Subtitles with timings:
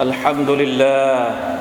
[0.00, 1.58] الحمد لله.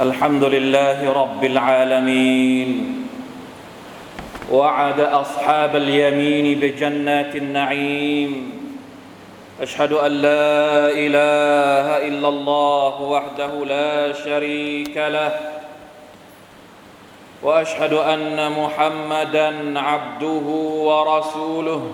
[0.00, 3.02] الحمد لله رب العالمين.
[4.50, 8.60] وعد أصحاب اليمين بجنات النعيم.
[9.62, 15.32] أشهد أن لا إله إلا الله وحده لا شريك له.
[17.42, 20.46] وأشهد أن محمدا عبده
[20.82, 21.90] ورسوله.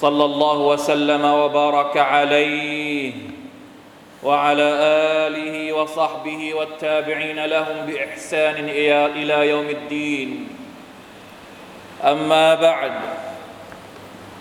[0.00, 3.31] صلى الله وسلم وبارك عليه.
[4.22, 4.68] وعلى
[5.26, 8.68] آله وصحبه والتابعين لهم بإحسان
[9.18, 10.48] إلى يوم الدين.
[12.04, 12.92] أما بعد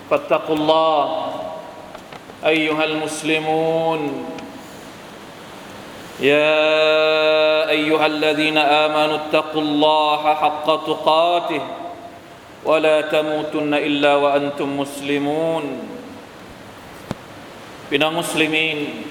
[0.09, 1.33] فاتقوا الله
[2.45, 4.25] أيها المسلمون.
[6.19, 11.61] يا أيها الذين آمنوا اتقوا الله حق تقاته
[12.65, 15.63] ولا تموتن إلا وأنتم مسلمون.
[17.91, 19.03] بنا مسلمين.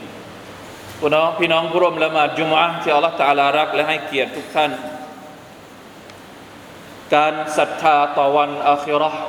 [1.02, 4.70] พี่น้องพี่น้องผู้ร่วมละหมาดจุมอะห์ที่อัลลอฮฺตาลารัก และให้เกียรติทุกท่าน
[7.14, 9.20] การศรัทธาต่อวันอาคิราะห์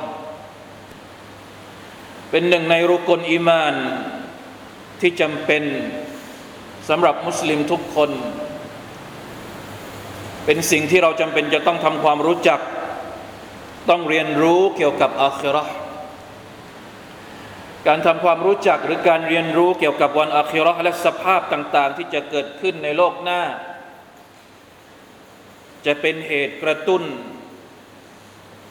[2.30, 3.74] เป็นหนึ่งในรุกลอีมาน
[5.00, 5.62] ที่จำเป็น
[6.88, 8.10] สำหรับมุสลิมทุกคน
[10.44, 12.60] เป็นสิ่งที่เราจำเป็นจะต้องทำความรู้จัก
[13.90, 15.81] ต้องเรียนรู้เกี่ยวกับอาคิราะห์
[17.86, 23.42] การทำความรู้จักหรือการเรียนรู้เกี่ยวกับวันอาคิราะห์และสภาพต่าง ๆ ที่จะเกิดขึ้นในโลกหน้า
[25.86, 27.02] จะเป็นเหตุกระตุ้น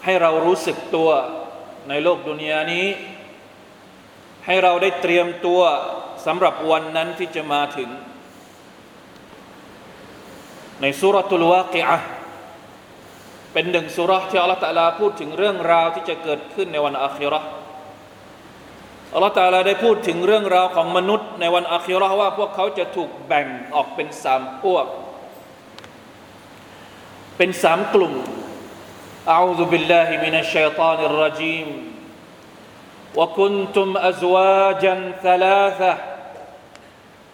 [0.04, 1.09] ให้เรารู้สึกตัว
[1.89, 2.88] ในโลกดุนยานี้
[4.45, 5.62] ให้เราได้เตรียมตัว
[6.26, 7.89] สำหรับวันนั้นที่จะมาถึง
[10.82, 12.08] ในสุรตุลวากิอะห์
[13.54, 17.48] เป็นหนึ่งสุรที่อัลลอฮฺตะลาพูดถึงเรื่องราวที่จะเกิดขึ้นในวันอาคิราะห์
[19.14, 24.86] อัลลอฮฺตะลาได้พูดถึงเรื่องราวของมนุษย์ในวันอาคิเราะห์ว่าพวกเขาจะถูกแบ่งออกเป็นสามพวก
[27.36, 28.14] เป็นสามกลุ่ม
[29.36, 31.68] أعوذ بالله من الشيطان الرجيم
[33.18, 35.92] وكنتم أزواجا ثلاثة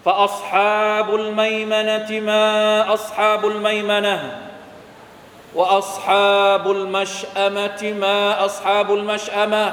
[0.05, 2.47] فأصحاب الميمنة ما
[2.95, 4.17] أصحاب الميمنة
[5.55, 9.73] وأصحاب المشأمة ما أصحاب المشأمة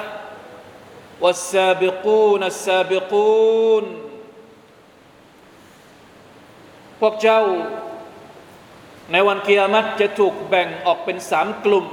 [1.24, 3.86] والسابقون السابقون
[7.00, 7.42] พวกเจ้า
[9.12, 11.86] ในวันกิยามัตจะถูกแบ่งออกเป็นสามกลุ่ม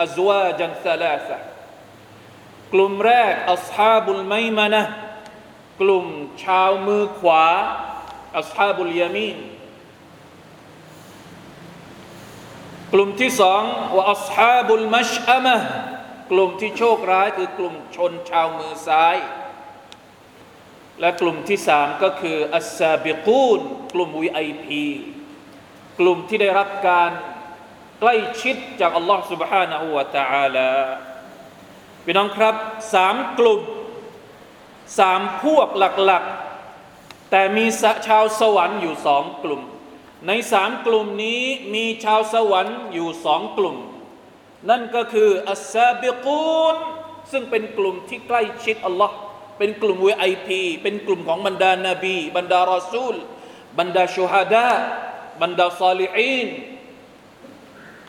[0.00, 1.36] อัซวาจันซาลาสะ
[2.72, 4.82] กลุ่มแรกอัศฮาบุลไมมานะ
[5.80, 6.06] กลุ่ม
[6.44, 7.44] ชาวมือขวา
[8.38, 9.36] อัศฮาบุลยามีน
[12.92, 13.62] กลุ่มที่สอง
[13.94, 15.56] ว่าอัศฮาบุลมัชอะมะ
[16.30, 19.16] กลุ่มที่โชคร้ายคือกลุ่มชนชาวมือซ้าย
[21.00, 23.60] และกลุ่มที่สามก็คืออัสซาบิกูน
[23.94, 24.84] กลุ่มวีไอพี
[26.00, 27.10] กลุ่มที่ได้รับการ
[28.00, 30.70] ใกล้ชิดจากอัลลอฮ์ سبحانه และ تعالى
[32.04, 32.54] พี่น้องครับ
[32.94, 33.60] สามกลุ่ม
[34.98, 37.66] สามพวกหลักๆ แต่มี
[38.08, 39.62] ชาวสวรรค์อยู่สองกลุ่ม
[40.26, 41.42] ในสามกลุ่มนี้
[41.74, 43.76] มีชาวสวรรค์อยู่สองกลุ่ม
[44.69, 46.75] นั่นก็คืออัสซาบิกูน
[47.31, 49.15] ซึ่งเป็นกลุ่มที่ใกล้ชิดอัลลอฮ์
[49.57, 53.15] เป็นกลุ่มวีไอพีเป็นกลุ่มของบรรดานาบี บรรดารอซูล
[53.79, 54.69] บรรดาชูฮาดา
[55.41, 56.47] บรรดาซาลิอีน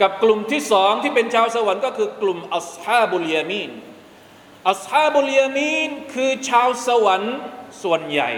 [0.01, 3.71] กับกลุ่มที่สองที่เป็นชาวสวรรค์ก็คือกลุ่มอัศฮาบุลยามีน
[4.71, 7.37] อัศฮาบุลยามีนคือชาวสวรรค์
[7.83, 8.31] ส่วนใหญ่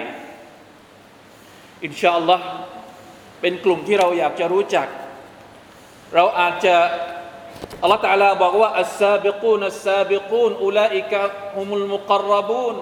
[1.85, 2.45] อินชาอัลลอฮ์
[3.41, 4.87] เป็นกลุ่มที่เราอยากจะรู้จัก
[6.15, 6.77] เราอาจจะ
[7.83, 11.13] อัลลอฮฺ تعالى บอกว่า "السابقون السابقون أولئك
[11.57, 12.77] هم المقربون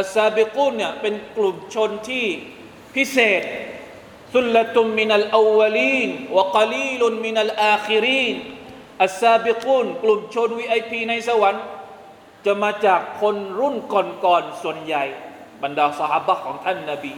[0.00, 2.26] السابقون เนี่ยเป็นกลุ่มชนที่
[2.94, 3.42] พิเศษ
[4.34, 8.36] ซุลตุมมินัลอาวลีนวะกลีลุนมินัลอาคิรีน
[9.04, 11.64] อัสซาบิกูกลุ่มชนวีไอพีในสวรรค์
[12.46, 15.04] จะมาจากคนรุ่นก่อนๆส่วนใหญ่
[15.62, 17.12] บรรดาสหายของท่านนาบี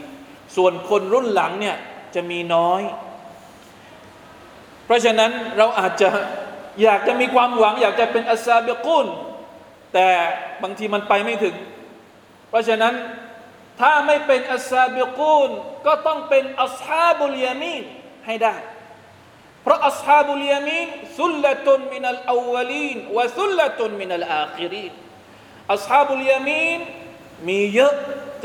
[0.55, 1.77] ส่วนคนรุ่นหลังเนี่ย
[2.15, 2.81] จะมีน้อย
[4.85, 6.09] เพราะฉะนั้นเราอาจจะ
[6.81, 9.07] อยากจะมีความหวัง อยากจะเป็นอัสซาบิกุน
[9.93, 10.07] แต่
[10.63, 11.55] บางทีมันไปไม่ถึง
[12.49, 12.93] เพราะฉะนั้น
[13.79, 15.49] ถ้าไม่เป็นอัสซาบิกูน
[15.85, 17.83] ก็ต้องเป็นأصحاب اليمين
[18.25, 18.55] ให้ได้
[19.63, 20.87] เพราะأصحاب اليمين
[21.19, 24.93] ثلة من الأولين وثلة من الآخرين
[25.73, 26.79] أصحاب اليمين
[27.47, 27.93] มีเยอะ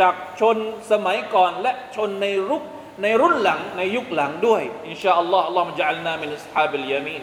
[0.01, 0.57] จากชน
[0.91, 2.63] สมัยก่อนและชนในรุก
[3.03, 7.23] ในรุ่นหลังในยุคหลังด้วยإن شاء الله اللهم اجعلنا من أصحاب اليمين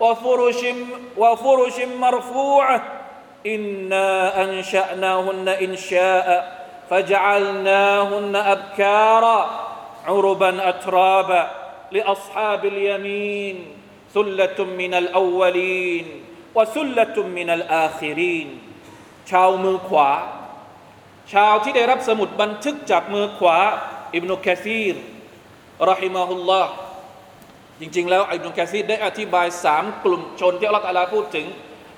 [0.00, 0.60] وفرش
[1.16, 2.82] وفرش مرفوعة
[3.46, 4.08] إنا
[4.44, 6.28] أنشأناهن إنشاء
[6.90, 9.40] فجعلناهن أبكارا
[10.06, 11.50] عربا أترابا
[11.92, 13.56] لأصحاب اليمين
[14.14, 16.06] ثلة من الأولين
[16.54, 18.48] وثلة من الآخرين
[19.30, 20.10] ชาวมือขวา
[21.32, 23.58] ชาวที่ได้รับสมุดบันทึกจากมือขวา
[24.14, 24.94] อิบนุกะซีร
[25.90, 26.72] รอฮิมาฮุลลอฮ์
[27.80, 31.46] จริงๆ แล้วอิบนุกะซีรได้อธิบายสามกลุ่มชนที่อัลลอฮฺตะอาลาพูดถึง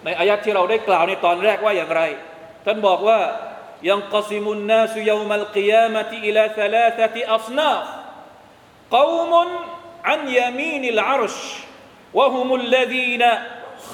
[0.05, 2.03] ในอายัดที่เราได้กล่าวในตอนแรกว่าอย่างไร
[2.65, 3.21] ท่านบอกว่า
[3.85, 7.87] ينقسم الناس يوم القيامة إلى ثلاثة أصناف
[8.91, 9.33] قوم
[10.05, 11.37] عن يمين العرش
[12.15, 13.25] وهم الذين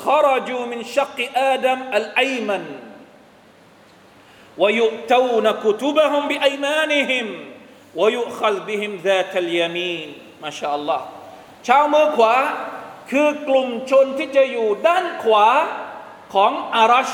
[0.04, 2.64] خرجوا من شق آدم الأيمن
[4.58, 7.26] ويؤتون كتبهم بأيمانهم
[7.94, 10.08] ويؤخذ بهم ذات اليمين
[10.42, 11.08] ما شاء الله
[11.66, 12.34] ชาวมือขวา
[13.10, 15.46] คือกลุ่มชนที่จะอยู่ด้านขวา
[16.34, 17.12] ของอารัช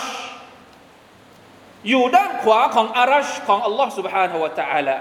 [1.88, 4.96] อยู่ด้านขวาของอารัชของอัลลอฮ์ سبحانه และ تعالى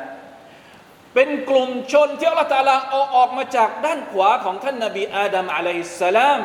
[1.14, 6.42] เป็นกลุ่มชนที่อัลลอฮ์ตาลาเอาออกมาจากด้านขวาของท่านนบีอาดัมอะลัยฮิสสลาม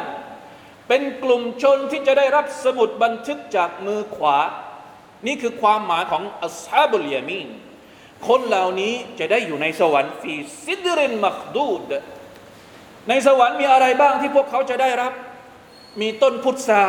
[0.89, 4.39] เป็นกลุ่มชนที่จะได้รับสมุดบันทึกจากมือขวา
[5.27, 7.49] นี่คือความหมายของอัสฮาบุลยามีน
[8.29, 10.35] คนเหล่านี้จะได้อยู่ในสวรรค์ฟี
[10.65, 11.91] ซิดรินมักดูด
[13.09, 15.13] ในสวรรค์มีอะไรบ้างที่พวกเขาจะได้รับ
[16.01, 16.85] มีต้นพุทรา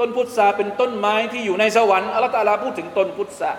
[0.00, 3.50] ต้นพุทราเป็นต้นไม้ที่อยู่ในสวรรค์อัลลอฮฺตะอาลาพูดถึงต้นพุทรา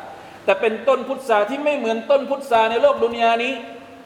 [0.46, 3.54] แต่เป็นต้นพุทราที่ไม่เหมือนต้นพุทราในโลกดุนยานี้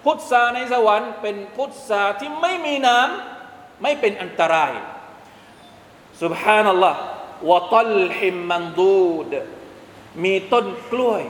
[0.06, 4.74] พุทราในสวรรค์เป็นพุทราที่ไม่มีน้ำไม่เป็นอันตราย
[6.22, 6.96] سبحان الله
[7.50, 9.34] วะตัลฮิมมันดูด
[10.24, 11.24] มีต้นกล้วย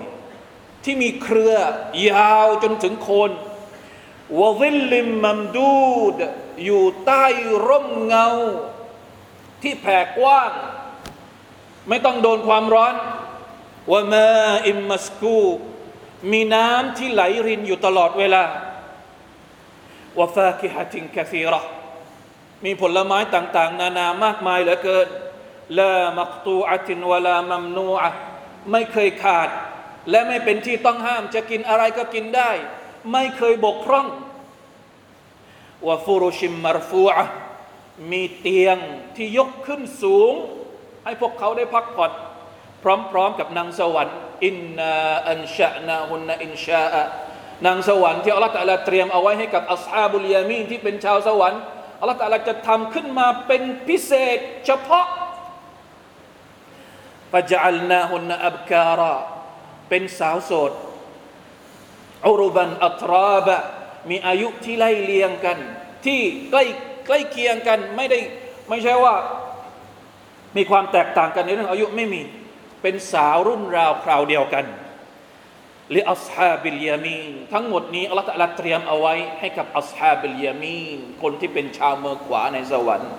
[0.84, 1.56] ที่มีเครือ
[2.10, 3.32] ยาวจนถึงโคน
[4.41, 6.17] วะซิลลิมมัมดูด
[6.65, 7.27] อยู่ใต้
[7.67, 8.29] ร่มเงา
[9.63, 10.53] ที่แผ่กว้าง
[11.89, 12.95] ไม่ต้องโดนความร้อน
[13.93, 14.29] วะมา
[14.69, 15.41] อิมมัสกู
[16.33, 18.43] มีน้ำที่ไหลรินอยู่ตลอดเวลา
[20.19, 21.69] วะฟาคิฮะตินกะซีราะห์
[22.65, 25.09] มีผลไม้ต่าง ๆ นานามากมายเหลือเกิน
[25.79, 28.11] ลามักตูอะตินวลามัมนูอะ
[28.71, 29.49] ไม่เคยขาด
[30.11, 32.51] และไม่เป็นที่ต้องห้ามจะกินอะไรก็กินได้
[33.13, 34.07] ไม่เคยบกพร่อง
[35.89, 37.25] วะฟูรุชิมมารฟูอะ
[38.11, 38.79] มีเตียง
[39.17, 40.33] ที่ยกขึ้นสูง
[41.05, 42.13] ให้พวกเขาได้พักผ่อน
[42.83, 42.85] พ
[43.17, 44.17] ร้อม ๆ กับนางสวรรค์
[44.47, 44.95] อินนา
[45.31, 47.03] อันชะนาฮุนอินชาอะ
[47.67, 48.53] นางสวรรค์ที่อัลลอฮฺ
[48.87, 51.61] เตรียมเอาไว้ให้กับอัสฮาบุลยามีนที่เป็นชาวสวรรค์
[52.01, 55.07] อัลลอฮฺจะทำขึ้นมาเป็นพิเศษเฉพาะ
[57.33, 59.15] ฟะจัลนาฮุนอับการะ
[59.89, 60.73] เป็นสาวโสด
[62.27, 63.57] อุรุบันอัตราบะ
[64.11, 65.59] มีอายุที่ไล่เลียงกัน
[66.07, 66.21] ที่
[66.51, 66.65] ใกล้
[67.07, 68.19] ใกล้เคียงกันไม่ได้
[68.69, 69.15] ไม่ใช่ว่า
[70.57, 72.23] มีความแตกต่างกันในเรื่องอายุไม่มี
[72.83, 74.65] เป็นสาวรุ่นราวคราวเดียวกัน
[75.95, 83.13] لأصحاب اليمينทั้งหมดนี้อัลลอฮฺเตรียมเอาไว้ให้กับأصحاب اليمين คนที่เป็นชาวเมืองขวาในสวรรค์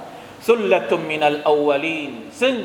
[0.50, 2.56] ثلة من الأولينซึ่ง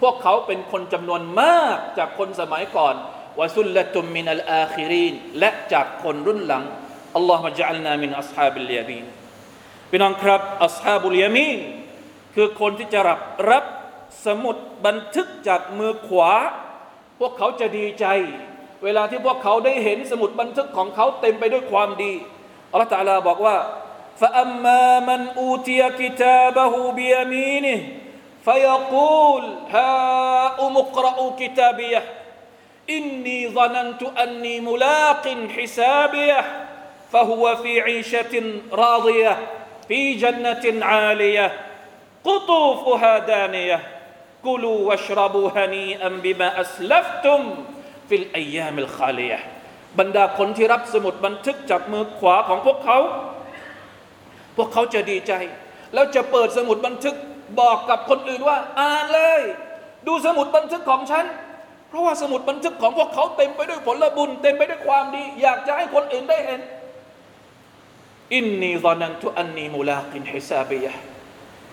[0.00, 2.94] พวกเขาเป็นคนจำนวนมากจากคนสมัยก่อน
[3.39, 6.63] วะสุลละตุมมินัลอาคิรีนและจากคนรุ่นหลัง
[7.15, 9.05] อัลลอฮฺมะจัลนามินอัสฮาบิลยามีน
[9.89, 11.59] พี่น้องครับอัสฮาบุลยามีน
[12.35, 13.19] คือคนที่จะรับ
[13.51, 13.65] รับ
[14.25, 16.31] สมุดบันทึกจากมือขวา
[17.19, 18.05] พวกเขาจะดีใจ
[18.83, 22.13] เวลาที่พวกเขาได้เห็นสมุดบันทึกของเขาเต็มไปด้วยความดี
[22.71, 23.57] อัลลอฮฺตะอาลาบอกว่า
[24.21, 27.79] فأما من أوتي كتابه بيمينه
[28.45, 29.43] فيقول
[29.75, 32.03] هاؤم اقرءوا كتابيه
[32.94, 36.40] อินนีซานันตุอันนีมุลากินฮิซาบียะ
[37.12, 48.76] فهو في عيشة راضية في جنة عالية قطوفها دانية كلوا واشربوا هنيئا بما أسلفتم في الأيام
[48.76, 49.38] الخالية
[49.98, 52.98] บรรดาคนที่รับสมุดบันทึกจากมือขวาของพวกเขา
[54.56, 55.32] พวกเขาจะดีใจ
[55.94, 57.16] แล้วจะเปิดสมุดบันทึก
[57.60, 59.40] บอกกับคนอื่นว่า อ่านเลย
[60.06, 61.24] ดูสมุดบันทึกของฉัน
[61.88, 66.60] เพราะว่าสมุดบันทึกของพวกเขาเต็มไปด้วยผลบุญ เต็มไปด้วยความดี อยากจะให้คนอื่นได้เห็น
[68.34, 70.92] อินนีซอนันตุอันนีมุลากินฮิซาบียะ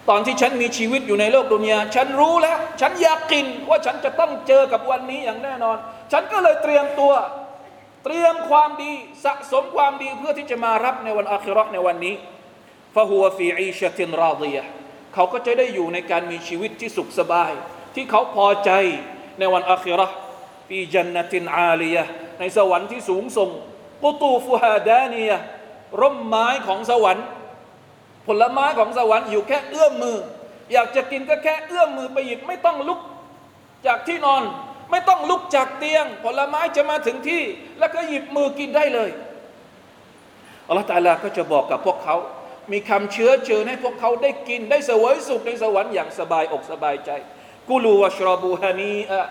[0.09, 5.77] ตอนที่ฉันมีชีวิตอยู่ในโลกดุนยาฉันรู้แล้ว ฉันอยากกินว่าฉันจะต้องเจอกับวันนี้อย่างแน่นอน
[6.11, 7.13] ฉันก็เลยเตรียมตัว
[8.03, 8.91] เตรียมความดี
[9.25, 12.15] สะสมความดีเพื่อที่จะมารับในวันอาคิราะห์ในวันนี้
[12.95, 14.63] ฟะฮัวฟีอีชะตินราดียะ
[15.13, 17.51] เขาก็จะได้อยู่ในการมีชีวิตที่สุขสบาย
[17.95, 18.71] ที่เขาพอใจ
[19.39, 20.15] ในวันอาคิเราะห์
[20.67, 23.49] ฟีจันนตินอาลียะห์ในสวรรค์ที่สูงส่ง
[24.03, 25.37] กุตูฟุฮาดานียะ
[26.01, 27.25] ร่มไม้ของสวรรค์
[28.27, 30.17] ผลไม้ของสวรรค์อยู่แค่เอื้อมมือ
[30.73, 32.99] อยากจะกินก็แค่เอื้อมมือไปหยิบไม่ต้องลุก
[33.87, 34.43] จากที่นอน
[34.91, 37.43] ไม่ต้องลุกจากเตียง ผลไม้จะมาถึงที่
[37.79, 39.09] แล้วก็หยิบมือกินได้เลย
[40.67, 42.15] อัลลอฮฺตาลาก็จะบอกกับพวกเขา
[42.71, 47.11] มีคำเชื้อเชิญให้พวกเขาได้กินได้เสวยสุขในสวรรค์อย่างสบายอกสบายใจ
[47.69, 49.21] كلوا واشربوا هنيئا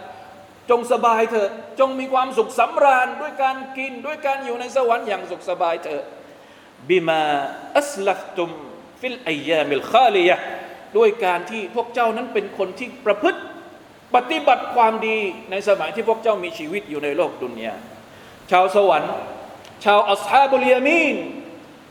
[0.70, 1.50] จงสบายเถอะ
[1.80, 6.04] จงมีความสุขสำราญด้วยการกินด้วยการอยู่ในสวรรค์อย่างสุขสบายเถอะ
[6.88, 8.50] بما أسلفتم
[9.00, 10.36] في الأيام الخالية
[10.96, 13.40] ด้วยการที่พวกเจ้านั้นเป็นคนที่ประพฤติ
[14.14, 15.18] ปฏิบัติความดี
[15.50, 17.74] ในสมัยที่พวกเจ้ามีชีวิตอยู่ในโลกدنيا
[18.50, 19.12] ชาวสวรรค์
[19.84, 21.16] ชาวأصحاب اليمين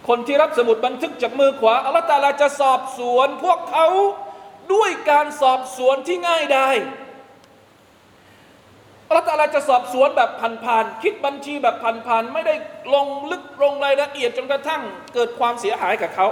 [0.07, 3.87] คนที่รับสมุดบันทึกจากมือขวาอัลลอฮฺตาลาจะสอบสวนพวกเขา
[4.72, 6.70] ด้วยการสอบสวนที่ง่ายได้
[9.08, 10.30] อัลลอฮฺตาลาจะสอบสวนแบบ
[10.64, 12.54] ผ่านๆคิดบัญชีแบบผ่านๆไม่ได้
[12.94, 14.82] ลงลึกลงรายละเอียดจนกระทั่ง
[15.14, 16.26] เกิดความเสียหายกับเขา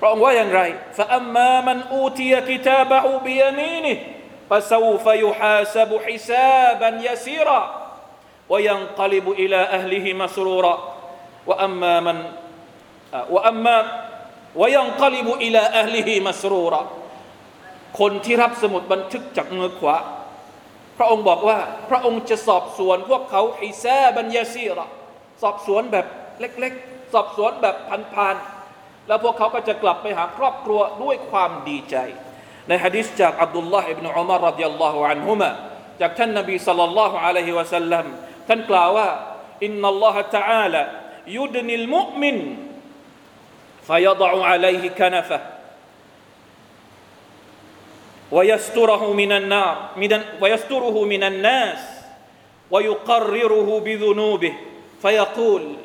[0.00, 0.60] พระองค์ว่าอย่างไร
[0.98, 3.92] ฟะอัมมามันอูตียกิตาบะฮูบิยามีนิ
[4.50, 7.48] ฟะซาฟยุฮาซบุฮิซาบันยาซีร
[8.48, 10.94] وينقلب إلى أهله مسرورا
[11.46, 12.16] وأما من
[13.30, 13.76] وأما
[14.56, 16.97] وينقلب إلى أهله مسرورا
[17.99, 19.95] คนที่รับสมุดบันทึกจากมือขวา
[20.97, 21.57] พระองค์บอกว่า
[21.89, 24.85] พระองค์จะสอบสวนพวกเขาไอิซาบัญญาซีระ
[25.41, 26.05] สอบสวนแบบ
[26.39, 27.75] เล็กๆ สอบสวนแบบ
[28.13, 31.95] พันๆ แล้วพวกเขาก็จะกลับไปหาครอบครัวด้วยความดีใจ
[32.67, 35.49] ในฮะดิษจากอับดุลลาฮ์อิบนุอุมารรดิยัลลอฮุอันฮุมะ
[36.01, 38.05] จากท่านนบีสัลลัลลอฮุอะลัยฮิวะสัลลัม
[38.47, 39.07] ท่านกล่าวว่า
[39.65, 40.81] อินนัลลอฮะตะอาลา
[41.37, 42.37] ยุดนิลมุมิน
[43.89, 45.31] ฟยดะอุอะลัยฮิกะนฟ
[48.31, 51.79] ويستره من النار من ويستره من الناس
[52.71, 54.53] ويقرره بذنوبه
[55.01, 55.75] فيقول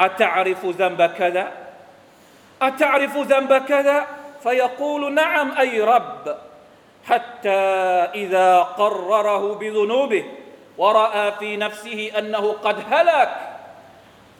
[0.00, 1.52] أتعرف ذنب كذا؟
[2.62, 4.06] أتعرف ذنب كذا؟
[4.42, 6.36] فيقول نعم أي رب.
[7.06, 7.50] حتى
[8.14, 10.24] إذا قرره بذنوبه
[10.78, 13.30] ورأى في نفسه أنه قد هلك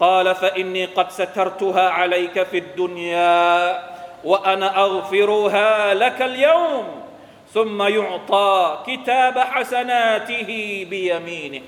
[0.00, 3.82] قال فإني قد سترتها عليك في الدنيا
[4.24, 7.05] وأنا أغفرها لك اليوم.
[7.54, 10.60] ซุมมายุตากิตาบะฮัสนาติฮี
[10.90, 11.62] บียามีนี่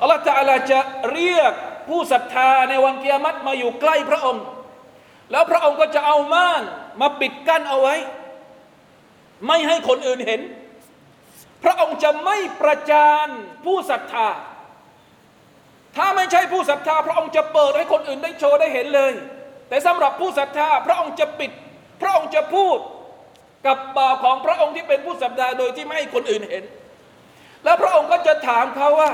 [0.00, 0.80] อัลลอฮฺตะลจะ
[1.12, 1.52] เรียก
[1.88, 4.44] ผู้ศรัทธาในวันกิยามัตมาอยู่ใกล้พระองค์
[5.30, 6.62] แล้วพระองค์ก็จะเอาม่าน
[7.00, 7.94] มาปิดกั้นเอาไว้
[9.46, 10.40] ไม่ให้คนอื่นเห็น
[11.64, 13.28] พระองค์จะไม่ประจาน
[13.64, 14.28] ผู้ศรัทธา
[15.96, 19.12] ถ้าไม่ใช่ผู้ศรัทธา พระองค์จะเปิดให้คนอื่นได้โชว์ได้เห็นเลย
[19.68, 21.50] แต่สำหรับผู้ศรัทธา พระองค์จะปิด
[22.00, 22.78] พระองค์จะพูด
[23.65, 26.63] กับบ่าวของพระองค์ที่เป็นผู้ศรัทธาโดยที่ไม่ให้คนอื่นเห็น
[27.63, 29.11] แล้วพระองค์ก็จะถามเขาว่า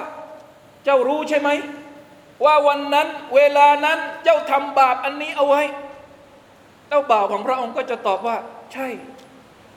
[0.84, 1.50] เจ้ารู้ใช่ไหม
[2.46, 5.63] ว่าวันนั้นเวลานั้นเจ้าทำบาปอันนี้เอาไว้
[6.88, 8.38] เจ้าบ่าวของพระองค์ก็จะตอบว่า
[8.74, 8.88] ใช่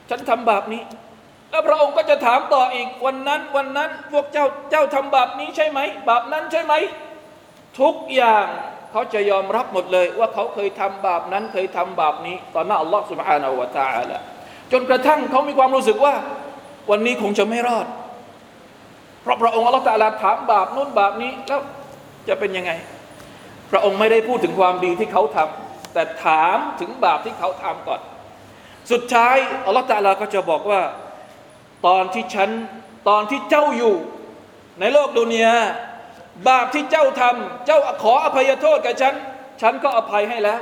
[0.09, 0.81] ฉันทำบาปนี้
[1.51, 6.73] แล้วพระองค์ก็จะถามต่ออีกวันนั้นวันนั้นพวกเจ้าเจ้าทำบาปนี้ใช่ไหม บาปนั้นใช่ไหม
[7.79, 8.45] ทุกอย่าง
[8.91, 14.17] เขาจะยอมรับหมดเลย ว่าเขาเคยทำบาปนั้นเคยทำบาปนี้ต่อหน้าอัลลอฮฺ سبحانه และ تعالى
[14.72, 16.14] จนกระทั่งเขามีความรู้สึกว่า
[16.90, 17.86] วันนี้คงจะไม่รอด
[19.22, 21.60] เพราะพระองค์อัลลอฮฺตาลาถามบาปนู่นบาปนี้แล้ว
[22.28, 22.72] จะเป็นยังไง
[23.70, 28.00] พระองค์ไม่ได้พูดถึงความดีที่เขาทำแต่ถามถึงบาปที่เขาทำก่อน
[28.92, 30.82] สุดท้ายอัลลอฮฺตาลาก็จะบอกว่า
[31.86, 32.50] ตอนที่ฉัน
[33.08, 33.94] ตอนที่เจ้าอยู่
[34.80, 35.54] ในโลกดุนยา
[36.48, 39.14] บาปที่เจ้าทำเจ้าขออภัยโทษกับฉัน
[39.62, 40.60] ฉันก็อภัยให้แล้ว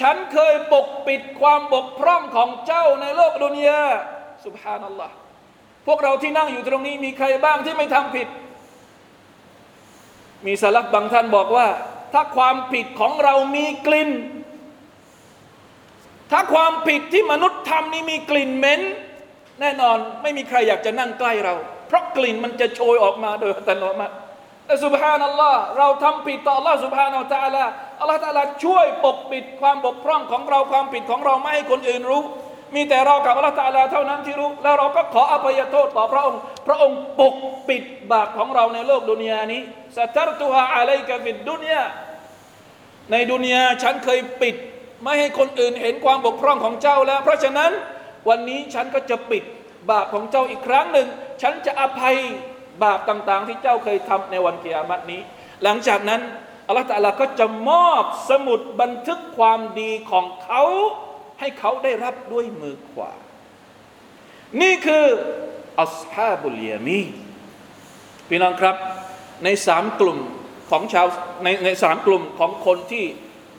[0.00, 3.84] ฉันเคยปกปิดความบกพร่องของเจ้าในโลกดุนยา
[4.44, 5.14] สุบฮานัลลอฮ์
[5.86, 8.28] พวกเราที่นั่งอยู่ตรงนี้มีใครบ้างที่ไม่ทำผิด
[10.46, 11.68] มีสลับบางท่านบอกว่า
[12.12, 14.10] ถ้าความผิดของเรามีกลิ่น
[16.30, 18.80] ถ้าความผิดที่มนุษย์ทำนี่มีกลิ่นเหม็น
[19.60, 21.54] แน่นอนไม่มีใครอยากจะนั่งใกล้เรา
[21.88, 24.14] เพราะกลิ่นมันจะโชยออกมาโดยอัตโนมัติ
[24.66, 27.64] แต่สุบฮานัลลอฮ์เราทำผิดต่อ Allah สุบฮานอัลตะอาลา
[28.00, 32.22] อัลลอฮ์ตะอาลาช่วยปกปิดความบกพร่องของเราความผิดของเราไม่ให้คนอื่นรู้
[32.74, 37.34] มีแต่เรากับอัลลอฮ์ตะอาลาเท่านั้นที่รู้ แล้วเราก็ขออภัยโทษต่อพระองค์ พระองค์ปก
[37.68, 39.62] ปิดบาปของเราในโลกดุนยานี้
[39.96, 41.82] สัตรตุฮาอะลัยกะฟิดดุนยา
[43.10, 44.56] ในดุนยาฉันเคยปิด
[45.02, 47.70] ไม่ให้คนอื่นเห็นความบกพร่องของเจ้าแล้ว เพราะฉะนั้น
[48.28, 49.44] วันนี้ฉันก็จะปิด
[49.90, 51.08] บาปของเจ้าอีกครั้งหนึ่ง
[51.42, 52.16] ฉันจะอภัย
[52.84, 55.20] บาปต่างๆ ที่เจ้าเคยทำในวันเกียรตินี้
[55.62, 56.20] หลังจากนั้น
[56.70, 60.62] อัลลอฮฺตาลาก็จะมอบสมุดบันทึกความดีของเขา
[61.40, 63.12] ให้เขาได้รับด้วยมือขวา
[64.60, 65.06] นี่คือ
[65.82, 67.02] อัสฮาบุลยามี
[68.28, 68.76] พี่น้องครับ
[69.44, 70.18] ในสามกลุ่ม
[70.70, 71.06] ของชาว
[71.44, 73.04] ในในสามกลุ่มของคนที่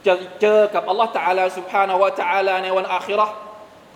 [0.06, 3.32] จะเจอกับอัลลอฮฺตาลาสุบฮานาวะตาลาในวันอาคิราะ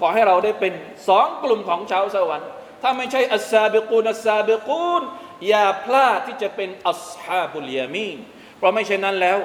[0.00, 0.72] ขอให้เราได้เป็น
[1.08, 2.48] สองกลุ่มของชาวสวรรค์
[2.82, 5.02] ถ้าไม่ใช่อัสซาบิกูนอัสซาบิกูน
[5.48, 8.18] อย่าพลาดที่จะเป็นอัสฮาบุลยามีน
[8.57, 9.37] เพราะไม่เช่นนั้นแล้ว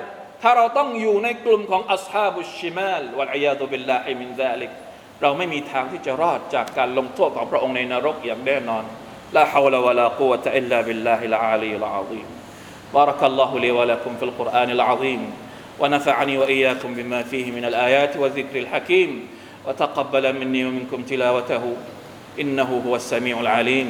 [0.43, 4.71] ถ้าเราต้องอยู่ในกลุ่มของอัสฮาบุชิมาลวัลอยาตุบิลลาฮิมินซาลิก
[5.23, 8.85] เราไม่มีทางที่จะรอดจากการลงโทษของพระองค์ในนรกอย่างแน่นอน
[9.37, 12.27] ลาฮาวลาวะลากุวะตะอิลลาบิลลาฮิลอาลีลอาซีม
[12.95, 15.31] بارك الله لي ولكم في القرآن العظيم
[15.81, 19.29] ونفعني وإياكم بما فيه من الآيات والذكر الحكيم
[19.67, 21.77] وتقبل مني ومنكم تلاوته
[22.41, 23.89] إنه هو السميع العليم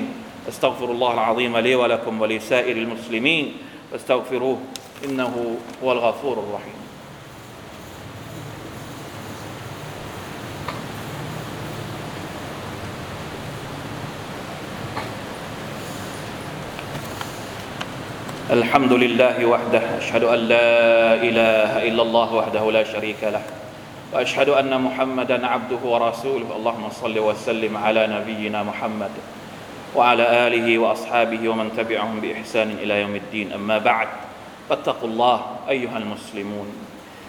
[0.48, 3.52] استغفر الله العظيم لي ولكم ولسائر المسلمين
[3.92, 4.58] فاستغفروه
[5.05, 6.81] إنه هو الغفور الرحيم.
[18.51, 20.69] الحمد لله وحده أشهد أن لا
[21.15, 23.41] إله إلا الله وحده لا شريك له
[24.13, 26.55] وأشهد أن محمدا عبده ورسوله.
[26.55, 29.11] اللهم صل وسلم على نبينا محمد
[29.95, 33.51] وعلى آله وأصحابه ومن تبعهم بإحسان إلى يوم الدين.
[33.53, 34.07] أما بعد
[34.70, 35.38] فاتقوا الله
[35.74, 36.68] أيها المسلمون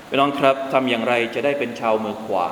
[0.09, 2.47] พี่น้องครับทำอย่างไรจะได้เป็นชาวมือขวา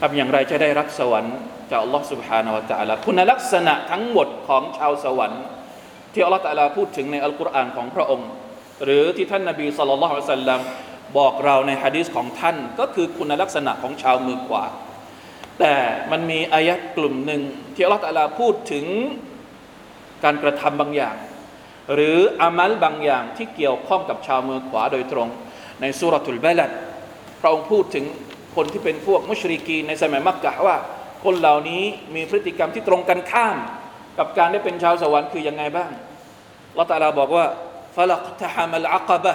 [0.00, 1.36] ทำอย่างไรจะได้รับสวรรค์
[1.70, 5.42] จากอัลลอฮ์ سبحانه และ تعالى คุณลักษณะทั้งหมดของชาวสวรรค์
[6.12, 8.28] ที่อัลลอฮฺตะลาพูดถึงในอัลกุรอานของพระองค์
[8.84, 10.60] หรือที่ท่านนาบีสุลต่านละสัลลัม
[11.18, 14.64] บอกเราในฮะดีษของท่าน ก็คือคุณลักษณะของชาวมือขวา
[15.60, 15.74] แต่
[16.10, 17.42] มันมีอายัดกลุ่มหนึ่ง
[17.74, 18.84] ที่อัลลอฮฺตะลาพูดถึง
[20.24, 21.16] การกระทำบางอย่าง
[21.94, 25.28] หรืออามัลบางอย่างที่เกี่ยวข้องกับชาวมือขวาโดยตรง
[25.80, 26.70] ในสุรทูลเบลัด
[27.40, 28.04] พระองค์พูดถึง
[28.56, 30.76] คนที่เป็นพวกมุชริกีในสมัยมักกะว่า
[31.24, 31.82] คนเหล่านี้
[32.14, 33.56] มีพฤติกรรมที่ตรงกันข้าม
[34.18, 35.90] กับการได้เป็นชาวสวรรค์คือยังไงบ้าง
[36.78, 37.46] ละตาลาบอกว่า
[37.98, 39.34] فلقتحم العقبة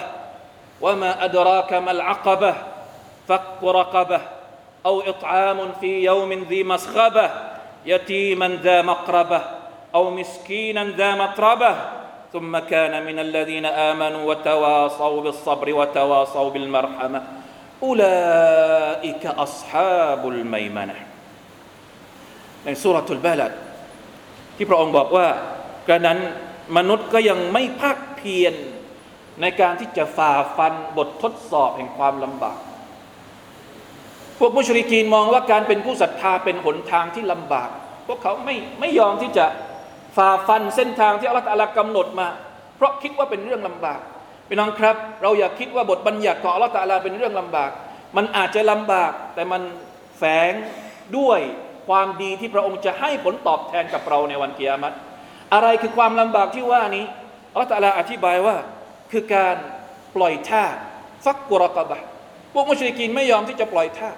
[0.80, 2.52] وما أدراك ما العقبة
[3.28, 4.20] فك رقبة
[4.86, 7.26] أو إطعام في يوم ذي مسخبة
[7.86, 9.40] يتيما ذا مقربة
[9.94, 11.72] أو مسكينا ذا متربة
[12.34, 17.20] ثم كان من الذين آمنوا وتواصوا بالصبر وتواصوا بالمرحمة
[17.82, 20.96] أولئك أصحاب الميمنة
[22.64, 23.52] ในสุรทูลบาลัด
[24.56, 25.26] ที่พระองค์บอกว่า
[25.86, 26.18] กระนั้น
[26.76, 28.54] มนุษย์ก็ยังไม่พักเพียร
[29.40, 32.58] ในการที่จะฝ่าฟันบททดสอบแห่งความลำบาก
[34.38, 37.68] พวกมุชริกีนมองว่าการเป็นผู้ศรัทธาเป็นหนทางที่ลำบาก
[38.06, 39.46] พวกเขาไม่ไม่ยอมที่จะ
[40.19, 42.27] ฝ่าฟันเส้นทางที่อัลลอฮฺกำหนดมา
[42.77, 43.99] เพราะคิดว่าเป็นเรื่องลำบาก
[44.47, 47.71] พี่น้องครับ เราอย่าคิดว่าบทบัญญัติของอัลลอฮฺเป็นเรื่องลำบาก
[48.17, 49.61] มันอาจจะลำบาก แต่มัน
[50.17, 50.53] แฝง
[51.17, 51.39] ด้วย
[51.87, 54.93] ความดีที่พระองค์จะให้ผลตอบแทนกับเราในวันกิยามัต
[55.53, 57.05] อะไรคือความลำบากที่ว่านี้
[57.51, 58.55] อัลลอฮฺอธิบายว่า
[59.11, 59.55] คือการ
[60.15, 60.63] ปล่อยท่า
[61.25, 61.99] ฟักกุรกบะ
[62.53, 64.09] พวกมุชริกีนไม่ยอมที่จะปล่อยท่า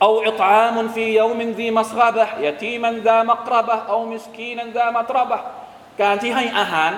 [0.00, 5.40] เอาอิตามุนฟียามินซีมัสกบะยาตีมันดามกรบะเอามิสกีนันดามัตรบะ
[6.02, 6.92] การที่ให้อาหาร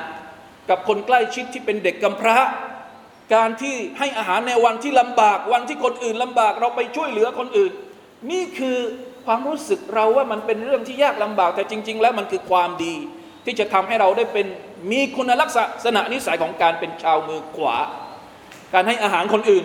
[0.68, 2.36] กับคนใกล้ชิดที่เป็นเด็กกำพร้า
[3.34, 7.72] การที่ให้อาหารในวันที่ลำบากวันที่คนอื่นลำบากเราไปช่วยเหลือคนอื่น
[8.30, 8.78] นี่คือ
[9.26, 12.94] ความรู้สึกเราว่ามันเป็นเรื่องที่ยากลำบากแต่จริง ๆ แล้วมันคือความดี
[13.44, 14.46] ที่จะทำให้เราได้เป็น
[14.90, 15.50] มีคุณลัก
[15.84, 17.76] ษณะนิสัยของการเป็นชาวมือขวา
[18.74, 19.64] การให้อาหารคนอื่น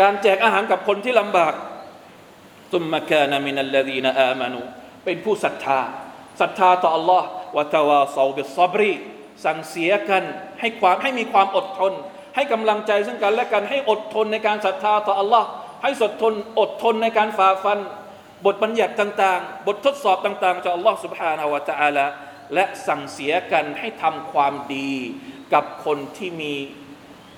[0.00, 1.52] การแจกอาหารกับคนที่ลำบาก
[2.71, 4.61] ตุมมะกานามินัลลดีนอามานู
[5.05, 5.79] เป็นผู้ศรัทธา
[6.41, 7.23] ศรัทธาต่อ Allah
[7.57, 8.91] วะตาวาซาบิซอบรี
[9.45, 10.23] สั่งเสียกัน
[10.59, 11.93] ให้ความให้มีความอดทน
[12.35, 15.43] ให้กำลังใจซึ่งกันและกันให้อดทนในการศรัทธาต่อ Allah
[15.83, 17.79] ให้สดทนอดทนในการฝ่าฟัน
[18.45, 22.05] บทบัญญัติต่างๆ บททดสอบต่างๆจาก Allah سبحانه และ تعالى
[22.53, 24.91] และสั่งเสียกันให้ทำความดี
[25.53, 26.53] กับคนที่มี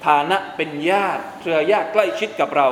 [0.08, 2.68] ฐานะเป็นญาติเครือญาติใกล้ชิดกับเรา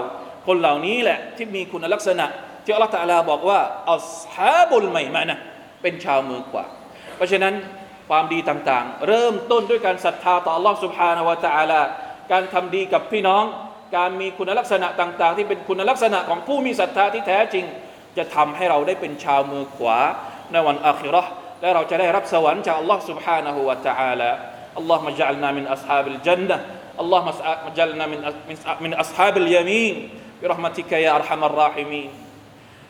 [0.48, 2.26] คนเหล่านี้แหละที่มีคุณลักษณะ
[2.66, 3.60] ที่อัลลอฮฺตะลาบอกว่า
[3.94, 4.04] อัล
[4.36, 5.38] ฮาบุลไมมานะ
[5.82, 6.66] เป็นชาวมือกว่า
[7.16, 7.54] เพราะฉะนั้น
[8.10, 11.82] ความดีต่างๆ เริ่มต้นด้วยการศรัทธาต่อ Allah سبحانه และ تعالى
[12.32, 13.44] การทำดีกับพี่น้อง
[13.98, 17.66] การมีคุณลักษณะต่าง ๆ ที่เป็นคุณลักษณะของผู้มีศรัทธาที่แท้จริง
[18.18, 19.98] จะทำให้เราได้เป็นชาวมือขวา
[20.52, 21.32] ในวันอาคิเราะห์
[21.62, 24.32] และเราจะได้รับสวรรค์จาก Allah سبحانه และ تعالى
[24.80, 26.58] اللهم اجعلنا من أصحاب الجنة
[27.02, 27.28] اللهم
[27.70, 28.20] اجعلنا من
[28.84, 29.94] من أصحاب اليمين
[30.42, 32.10] برحمتك يا أرحم الراحمين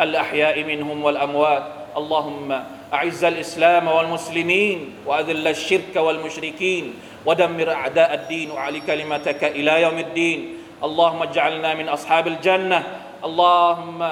[0.00, 1.64] الأحياء منهم والأموات.
[1.96, 2.62] اللهم
[2.94, 6.94] أعز الإسلام والمسلمين وأذل الشرك والمشركين
[7.26, 10.56] ودمر أعداء الدين وعلي كلمتك إلى يوم الدين.
[10.84, 12.82] اللهم اجعلنا من أصحاب الجنة.
[13.24, 14.08] اللهم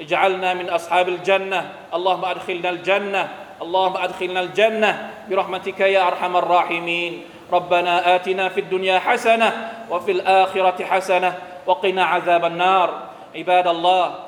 [0.00, 1.70] اجعلنا من أصحاب الجنة.
[1.94, 3.28] اللهم أدخلنا الجنة.
[3.62, 5.10] اللهم أدخلنا الجنة.
[5.30, 7.22] برحمتك يا أرحم الراحمين.
[7.52, 11.34] ربنا آتنا في الدنيا حسنة وفي الآخرة حسنة
[11.66, 12.88] وقنا عذاب النار.
[13.36, 14.27] عباد الله